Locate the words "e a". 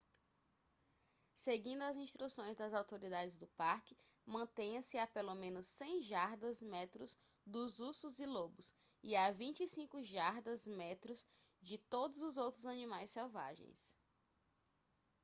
9.03-9.29